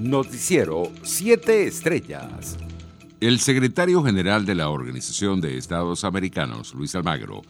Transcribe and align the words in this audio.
Noticiero 0.00 0.90
7 1.02 1.66
Estrellas. 1.66 2.56
El 3.20 3.38
secretario 3.38 4.02
general 4.02 4.46
de 4.46 4.54
la 4.54 4.70
Organización 4.70 5.42
de 5.42 5.58
Estados 5.58 6.04
Americanos, 6.04 6.72
Luis 6.72 6.94
Almagro, 6.94 7.42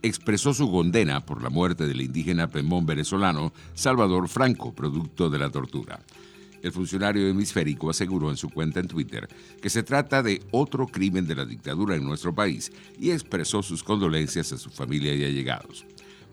expresó 0.00 0.54
su 0.54 0.72
condena 0.72 1.20
por 1.20 1.42
la 1.42 1.50
muerte 1.50 1.86
del 1.86 2.00
indígena 2.00 2.48
pemón 2.48 2.86
venezolano 2.86 3.52
Salvador 3.74 4.26
Franco, 4.28 4.72
producto 4.72 5.28
de 5.28 5.38
la 5.38 5.50
tortura. 5.50 6.00
El 6.62 6.72
funcionario 6.72 7.28
hemisférico 7.28 7.90
aseguró 7.90 8.30
en 8.30 8.38
su 8.38 8.48
cuenta 8.48 8.80
en 8.80 8.88
Twitter 8.88 9.28
que 9.60 9.68
se 9.68 9.82
trata 9.82 10.22
de 10.22 10.42
otro 10.50 10.86
crimen 10.86 11.26
de 11.26 11.34
la 11.34 11.44
dictadura 11.44 11.94
en 11.94 12.04
nuestro 12.04 12.34
país 12.34 12.72
y 12.98 13.10
expresó 13.10 13.62
sus 13.62 13.82
condolencias 13.82 14.50
a 14.54 14.56
su 14.56 14.70
familia 14.70 15.14
y 15.14 15.26
allegados. 15.26 15.84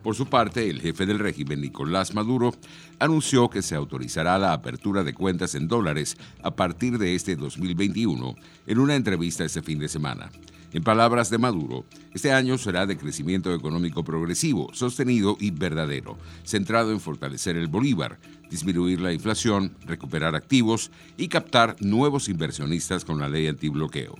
Por 0.05 0.13
su 0.13 0.27
parte, 0.27 0.69
el 0.69 0.81
jefe 0.81 1.07
del 1.07 1.17
régimen, 1.17 1.61
Nicolás 1.61 2.13
Maduro, 2.13 2.53
anunció 2.99 3.49
que 3.49 3.63
se 3.63 3.73
autorizará 3.73 4.37
la 4.37 4.53
apertura 4.53 5.03
de 5.03 5.15
cuentas 5.15 5.55
en 5.55 5.67
dólares 5.67 6.15
a 6.43 6.55
partir 6.55 6.99
de 6.99 7.15
este 7.15 7.35
2021 7.35 8.35
en 8.67 8.77
una 8.77 8.93
entrevista 8.93 9.43
este 9.43 9.63
fin 9.63 9.79
de 9.79 9.87
semana. 9.87 10.29
En 10.73 10.83
palabras 10.83 11.31
de 11.31 11.39
Maduro, 11.39 11.85
este 12.13 12.31
año 12.31 12.59
será 12.59 12.85
de 12.85 12.97
crecimiento 12.97 13.51
económico 13.51 14.03
progresivo, 14.03 14.69
sostenido 14.73 15.37
y 15.39 15.49
verdadero, 15.49 16.19
centrado 16.43 16.91
en 16.91 16.99
fortalecer 16.99 17.57
el 17.57 17.67
bolívar, 17.67 18.19
disminuir 18.51 19.01
la 19.01 19.11
inflación, 19.11 19.75
recuperar 19.87 20.35
activos 20.35 20.91
y 21.17 21.29
captar 21.29 21.77
nuevos 21.79 22.29
inversionistas 22.29 23.05
con 23.05 23.19
la 23.19 23.27
ley 23.27 23.47
antibloqueo. 23.47 24.13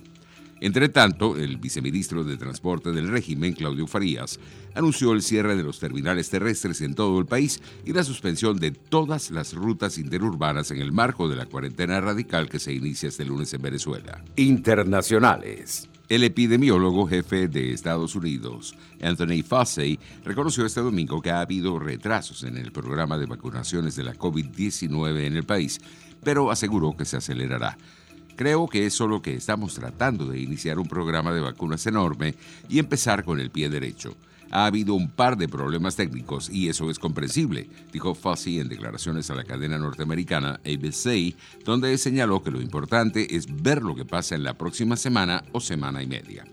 Entre 0.60 0.88
tanto, 0.88 1.36
el 1.36 1.58
viceministro 1.58 2.24
de 2.24 2.38
Transporte 2.38 2.92
del 2.92 3.08
régimen, 3.08 3.52
Claudio 3.52 3.86
Farías, 3.86 4.40
anunció 4.74 5.12
el 5.12 5.22
cierre 5.22 5.54
de 5.54 5.62
los 5.62 5.78
terminales 5.78 6.30
terrestres 6.30 6.80
en 6.80 6.94
todo 6.94 7.18
el 7.18 7.26
país 7.26 7.60
y 7.84 7.92
la 7.92 8.04
suspensión 8.04 8.56
de 8.56 8.70
todas 8.70 9.30
las 9.30 9.52
rutas 9.52 9.98
interurbanas 9.98 10.70
en 10.70 10.78
el 10.78 10.92
marco 10.92 11.28
de 11.28 11.36
la 11.36 11.46
cuarentena 11.46 12.00
radical 12.00 12.48
que 12.48 12.58
se 12.58 12.72
inicia 12.72 13.10
este 13.10 13.26
lunes 13.26 13.52
en 13.52 13.62
Venezuela. 13.62 14.24
Internacionales. 14.36 15.90
El 16.08 16.22
epidemiólogo 16.22 17.06
jefe 17.06 17.48
de 17.48 17.72
Estados 17.72 18.14
Unidos, 18.14 18.76
Anthony 19.02 19.42
Fauci, 19.44 19.98
reconoció 20.24 20.64
este 20.64 20.80
domingo 20.80 21.20
que 21.20 21.32
ha 21.32 21.40
habido 21.40 21.80
retrasos 21.80 22.44
en 22.44 22.56
el 22.56 22.70
programa 22.70 23.18
de 23.18 23.26
vacunaciones 23.26 23.96
de 23.96 24.04
la 24.04 24.14
COVID-19 24.14 25.24
en 25.26 25.36
el 25.36 25.44
país, 25.44 25.80
pero 26.22 26.50
aseguró 26.50 26.96
que 26.96 27.04
se 27.04 27.16
acelerará. 27.16 27.76
Creo 28.36 28.68
que 28.68 28.84
es 28.84 28.92
solo 28.92 29.22
que 29.22 29.34
estamos 29.34 29.74
tratando 29.74 30.26
de 30.26 30.38
iniciar 30.38 30.78
un 30.78 30.86
programa 30.86 31.32
de 31.32 31.40
vacunas 31.40 31.86
enorme 31.86 32.34
y 32.68 32.78
empezar 32.78 33.24
con 33.24 33.40
el 33.40 33.50
pie 33.50 33.70
derecho. 33.70 34.14
Ha 34.50 34.66
habido 34.66 34.94
un 34.94 35.10
par 35.10 35.36
de 35.36 35.48
problemas 35.48 35.96
técnicos 35.96 36.50
y 36.50 36.68
eso 36.68 36.90
es 36.90 36.98
comprensible, 36.98 37.68
dijo 37.92 38.14
Fauci 38.14 38.60
en 38.60 38.68
declaraciones 38.68 39.30
a 39.30 39.34
la 39.34 39.44
cadena 39.44 39.78
norteamericana 39.78 40.60
ABC, 40.64 41.34
donde 41.64 41.96
señaló 41.98 42.42
que 42.42 42.50
lo 42.50 42.60
importante 42.60 43.34
es 43.34 43.46
ver 43.62 43.82
lo 43.82 43.96
que 43.96 44.04
pasa 44.04 44.34
en 44.34 44.44
la 44.44 44.54
próxima 44.54 44.96
semana 44.96 45.42
o 45.52 45.60
semana 45.60 46.02
y 46.02 46.06
media. 46.06 46.44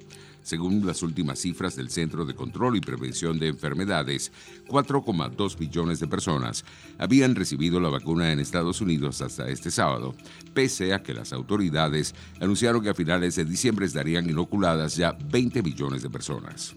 Según 0.44 0.86
las 0.86 1.02
últimas 1.04 1.40
cifras 1.40 1.76
del 1.78 1.90
Centro 1.90 2.26
de 2.26 2.36
Control 2.36 2.76
y 2.76 2.82
Prevención 2.82 3.40
de 3.40 3.48
Enfermedades, 3.48 4.32
4,2 4.68 5.58
millones 5.58 6.02
de 6.02 6.08
personas 6.08 6.66
habían 6.98 7.34
recibido 7.34 7.80
la 7.80 7.90
vacuna 7.90 8.32
en 8.32 8.40
Estados 8.40 8.82
Unidos 8.82 9.22
hasta 9.22 9.48
este 9.48 9.72
sábado, 9.72 10.16
pese 10.54 10.94
a 10.94 11.02
que 11.02 11.14
las 11.14 11.32
autoridades 11.32 12.14
anunciaron 12.42 12.84
que 12.84 12.90
a 12.90 12.94
finales 12.94 13.36
de 13.36 13.46
diciembre 13.46 13.86
estarían 13.86 14.30
inoculadas 14.30 14.98
ya 14.98 15.14
20 15.14 15.64
millones 15.64 16.04
de 16.04 16.10
personas. 16.10 16.76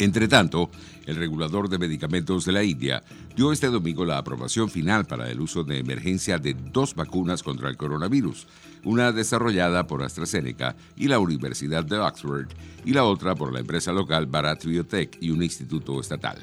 Entre 0.00 0.28
tanto, 0.28 0.70
el 1.04 1.16
regulador 1.16 1.68
de 1.68 1.78
medicamentos 1.78 2.46
de 2.46 2.52
la 2.52 2.64
India 2.64 3.02
dio 3.36 3.52
este 3.52 3.66
domingo 3.66 4.06
la 4.06 4.16
aprobación 4.16 4.70
final 4.70 5.04
para 5.04 5.30
el 5.30 5.38
uso 5.40 5.62
de 5.62 5.78
emergencia 5.78 6.38
de 6.38 6.54
dos 6.54 6.94
vacunas 6.94 7.42
contra 7.42 7.68
el 7.68 7.76
coronavirus, 7.76 8.46
una 8.84 9.12
desarrollada 9.12 9.86
por 9.86 10.02
AstraZeneca 10.02 10.74
y 10.96 11.08
la 11.08 11.18
Universidad 11.18 11.84
de 11.84 11.98
Oxford 11.98 12.48
y 12.86 12.94
la 12.94 13.04
otra 13.04 13.34
por 13.34 13.52
la 13.52 13.60
empresa 13.60 13.92
local 13.92 14.24
Bharat 14.24 14.64
Biotech 14.64 15.18
y 15.20 15.28
un 15.32 15.42
instituto 15.42 16.00
estatal. 16.00 16.38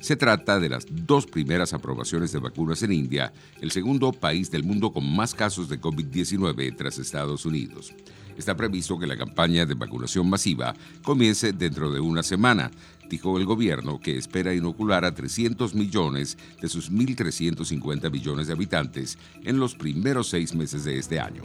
Se 0.00 0.14
trata 0.14 0.60
de 0.60 0.68
las 0.68 0.86
dos 0.88 1.26
primeras 1.26 1.72
aprobaciones 1.72 2.30
de 2.30 2.38
vacunas 2.38 2.82
en 2.84 2.92
India, 2.92 3.32
el 3.60 3.72
segundo 3.72 4.12
país 4.12 4.50
del 4.50 4.62
mundo 4.62 4.92
con 4.92 5.04
más 5.14 5.34
casos 5.34 5.68
de 5.68 5.80
COVID-19 5.80 6.76
tras 6.76 6.98
Estados 6.98 7.44
Unidos. 7.44 7.92
Está 8.36 8.56
previsto 8.56 8.96
que 8.96 9.08
la 9.08 9.16
campaña 9.16 9.66
de 9.66 9.74
vacunación 9.74 10.30
masiva 10.30 10.72
comience 11.02 11.52
dentro 11.52 11.90
de 11.90 11.98
una 11.98 12.22
semana, 12.22 12.70
dijo 13.10 13.36
el 13.38 13.44
gobierno 13.44 13.98
que 13.98 14.16
espera 14.16 14.54
inocular 14.54 15.04
a 15.04 15.14
300 15.14 15.74
millones 15.74 16.38
de 16.62 16.68
sus 16.68 16.92
1.350 16.92 18.10
millones 18.12 18.46
de 18.46 18.52
habitantes 18.52 19.18
en 19.42 19.58
los 19.58 19.74
primeros 19.74 20.28
seis 20.28 20.54
meses 20.54 20.84
de 20.84 20.98
este 20.98 21.18
año. 21.18 21.42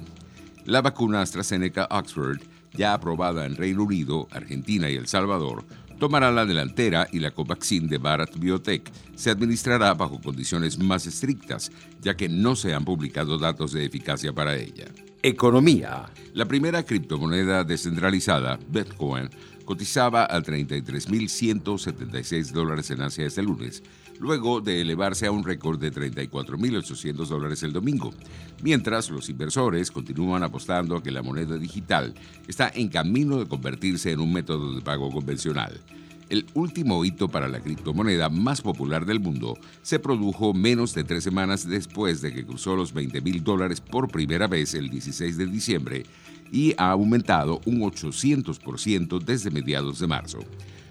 La 0.65 0.83
vacuna 0.83 1.21
AstraZeneca 1.21 1.87
Oxford, 1.89 2.39
ya 2.73 2.93
aprobada 2.93 3.45
en 3.47 3.55
Reino 3.55 3.83
Unido, 3.83 4.27
Argentina 4.31 4.89
y 4.89 4.95
El 4.95 5.07
Salvador, 5.07 5.65
tomará 5.99 6.31
la 6.31 6.45
delantera 6.45 7.07
y 7.11 7.19
la 7.19 7.31
Covaxin 7.31 7.87
de 7.87 7.97
Bharat 7.97 8.37
Biotech 8.37 8.91
se 9.15 9.29
administrará 9.29 9.93
bajo 9.93 10.19
condiciones 10.21 10.77
más 10.77 11.05
estrictas, 11.05 11.71
ya 12.01 12.15
que 12.15 12.29
no 12.29 12.55
se 12.55 12.73
han 12.73 12.85
publicado 12.85 13.37
datos 13.37 13.73
de 13.73 13.85
eficacia 13.85 14.33
para 14.33 14.55
ella. 14.55 14.85
Economía. 15.21 16.11
La 16.33 16.45
primera 16.45 16.83
criptomoneda 16.83 17.63
descentralizada, 17.63 18.59
Bitcoin, 18.67 19.29
cotizaba 19.65 20.25
a 20.25 20.41
33.176 20.41 22.51
dólares 22.51 22.91
en 22.91 23.01
Asia 23.01 23.25
este 23.25 23.43
lunes, 23.43 23.83
luego 24.19 24.61
de 24.61 24.81
elevarse 24.81 25.25
a 25.27 25.31
un 25.31 25.43
récord 25.43 25.79
de 25.79 25.91
34.800 25.91 27.27
dólares 27.27 27.63
el 27.63 27.73
domingo, 27.73 28.13
mientras 28.61 29.09
los 29.09 29.29
inversores 29.29 29.91
continúan 29.91 30.43
apostando 30.43 30.95
a 30.95 31.03
que 31.03 31.11
la 31.11 31.21
moneda 31.21 31.57
digital 31.57 32.13
está 32.47 32.71
en 32.73 32.87
camino 32.89 33.39
de 33.39 33.47
convertirse 33.47 34.11
en 34.11 34.19
un 34.19 34.33
método 34.33 34.75
de 34.75 34.81
pago 34.81 35.11
convencional. 35.11 35.79
El 36.29 36.45
último 36.53 37.03
hito 37.05 37.27
para 37.27 37.47
la 37.47 37.59
criptomoneda 37.59 38.29
más 38.29 38.61
popular 38.61 39.05
del 39.05 39.19
mundo 39.19 39.57
se 39.81 39.99
produjo 39.99 40.53
menos 40.53 40.93
de 40.93 41.03
tres 41.03 41.23
semanas 41.23 41.67
después 41.67 42.21
de 42.21 42.33
que 42.33 42.45
cruzó 42.45 42.75
los 42.75 42.93
20 42.93 43.21
mil 43.21 43.43
dólares 43.43 43.81
por 43.81 44.09
primera 44.09 44.47
vez 44.47 44.73
el 44.73 44.89
16 44.89 45.37
de 45.37 45.45
diciembre 45.45 46.05
y 46.51 46.73
ha 46.77 46.91
aumentado 46.91 47.61
un 47.65 47.81
800% 47.81 49.19
desde 49.23 49.51
mediados 49.51 49.99
de 49.99 50.07
marzo. 50.07 50.39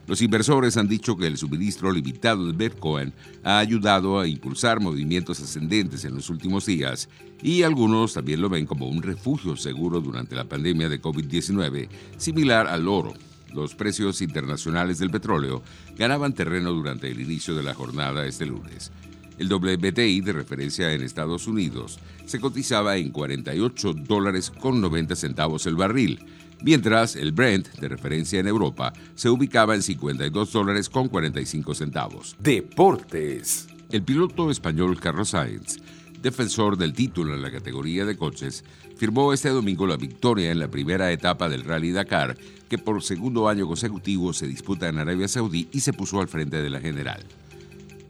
Los 0.06 0.20
inversores 0.20 0.76
han 0.76 0.88
dicho 0.88 1.16
que 1.16 1.28
el 1.28 1.38
suministro 1.38 1.92
limitado 1.92 2.46
de 2.46 2.52
Bitcoin 2.52 3.12
ha 3.44 3.58
ayudado 3.58 4.18
a 4.18 4.26
impulsar 4.26 4.80
movimientos 4.80 5.40
ascendentes 5.40 6.04
en 6.04 6.16
los 6.16 6.28
últimos 6.28 6.66
días 6.66 7.08
y 7.40 7.62
algunos 7.62 8.12
también 8.12 8.40
lo 8.40 8.48
ven 8.48 8.66
como 8.66 8.88
un 8.88 9.00
refugio 9.00 9.56
seguro 9.56 10.00
durante 10.00 10.34
la 10.34 10.44
pandemia 10.44 10.88
de 10.88 11.00
COVID-19, 11.00 11.88
similar 12.16 12.66
al 12.66 12.88
oro. 12.88 13.14
Los 13.54 13.74
precios 13.74 14.22
internacionales 14.22 14.98
del 14.98 15.10
petróleo 15.10 15.62
ganaban 15.96 16.32
terreno 16.32 16.72
durante 16.72 17.10
el 17.10 17.20
inicio 17.20 17.54
de 17.54 17.62
la 17.62 17.74
jornada 17.74 18.26
este 18.26 18.46
lunes. 18.46 18.90
El 19.38 19.52
WTI 19.52 20.20
de 20.20 20.32
referencia 20.32 20.92
en 20.92 21.02
Estados 21.02 21.46
Unidos 21.46 21.98
se 22.26 22.38
cotizaba 22.38 22.96
en 22.96 23.10
48 23.10 23.94
dólares 23.94 24.50
con 24.50 24.80
90 24.80 25.16
centavos 25.16 25.66
el 25.66 25.76
barril, 25.76 26.24
mientras 26.62 27.16
el 27.16 27.32
Brent 27.32 27.68
de 27.80 27.88
referencia 27.88 28.40
en 28.40 28.46
Europa 28.46 28.92
se 29.14 29.28
ubicaba 29.28 29.74
en 29.74 29.82
52 29.82 30.52
dólares 30.52 30.88
con 30.88 31.08
45 31.08 31.74
centavos. 31.74 32.36
Deportes. 32.38 33.68
El 33.90 34.02
piloto 34.02 34.50
español 34.50 34.98
Carlos 35.00 35.30
Sainz, 35.30 35.78
defensor 36.22 36.78
del 36.78 36.92
título 36.92 37.34
en 37.34 37.42
la 37.42 37.50
categoría 37.50 38.04
de 38.04 38.16
coches, 38.16 38.64
firmó 38.96 39.32
este 39.32 39.48
domingo 39.48 39.86
la 39.86 39.96
victoria 39.96 40.50
en 40.50 40.60
la 40.60 40.68
primera 40.68 41.10
etapa 41.10 41.48
del 41.48 41.64
Rally 41.64 41.90
Dakar, 41.90 42.38
que 42.68 42.78
por 42.78 43.02
segundo 43.02 43.48
año 43.48 43.66
consecutivo 43.66 44.32
se 44.32 44.46
disputa 44.46 44.88
en 44.88 44.98
Arabia 44.98 45.28
Saudí 45.28 45.68
y 45.72 45.80
se 45.80 45.92
puso 45.92 46.20
al 46.20 46.28
frente 46.28 46.62
de 46.62 46.70
la 46.70 46.80
general. 46.80 47.22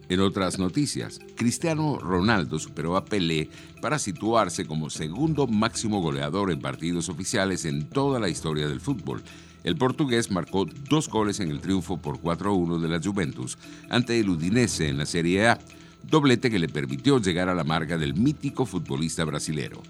En 0.09 0.19
otras 0.19 0.59
noticias, 0.59 1.19
Cristiano 1.35 1.97
Ronaldo 1.97 2.59
superó 2.59 2.97
a 2.97 3.05
Pelé 3.05 3.49
para 3.81 3.97
situarse 3.97 4.65
como 4.65 4.89
segundo 4.89 5.47
máximo 5.47 6.01
goleador 6.01 6.51
en 6.51 6.59
partidos 6.59 7.09
oficiales 7.09 7.65
en 7.65 7.89
toda 7.89 8.19
la 8.19 8.29
historia 8.29 8.67
del 8.67 8.79
fútbol. 8.81 9.23
El 9.63 9.77
portugués 9.77 10.29
marcó 10.29 10.65
dos 10.65 11.09
goles 11.09 11.39
en 11.39 11.49
el 11.49 11.61
triunfo 11.61 11.97
por 11.97 12.19
4-1 12.19 12.79
de 12.79 12.89
la 12.89 13.01
Juventus 13.01 13.57
ante 13.89 14.19
el 14.19 14.29
Udinese 14.29 14.89
en 14.89 14.97
la 14.97 15.05
Serie 15.05 15.47
A, 15.47 15.59
doblete 16.03 16.51
que 16.51 16.59
le 16.59 16.69
permitió 16.69 17.19
llegar 17.19 17.49
a 17.49 17.55
la 17.55 17.63
marca 17.63 17.97
del 17.97 18.13
mítico 18.13 18.65
futbolista 18.65 19.25
brasilero. 19.25 19.81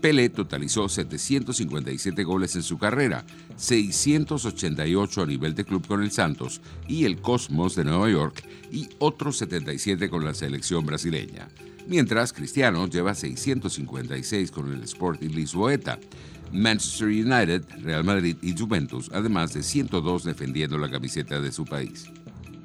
Pelé 0.00 0.30
totalizó 0.30 0.88
757 0.88 2.24
goles 2.24 2.56
en 2.56 2.64
su 2.64 2.76
carrera, 2.76 3.24
688 3.56 5.22
a 5.22 5.26
nivel 5.26 5.54
de 5.54 5.64
club 5.64 5.86
con 5.86 6.02
el 6.02 6.10
Santos 6.10 6.60
y 6.88 7.04
el 7.04 7.20
Cosmos 7.20 7.76
de 7.76 7.84
Nueva 7.84 8.10
York 8.10 8.42
y 8.72 8.88
otros 8.98 9.38
77 9.38 10.10
con 10.10 10.24
la 10.24 10.34
selección 10.34 10.84
brasileña. 10.84 11.48
Mientras 11.86 12.32
Cristiano 12.32 12.88
lleva 12.88 13.14
656 13.14 14.50
con 14.50 14.72
el 14.72 14.82
Sporting 14.82 15.30
Lisboeta, 15.30 16.00
Manchester 16.52 17.08
United, 17.08 17.64
Real 17.82 18.04
Madrid 18.04 18.36
y 18.42 18.56
Juventus, 18.56 19.08
además 19.12 19.54
de 19.54 19.62
102 19.62 20.24
defendiendo 20.24 20.78
la 20.78 20.90
camiseta 20.90 21.40
de 21.40 21.52
su 21.52 21.64
país. 21.64 22.10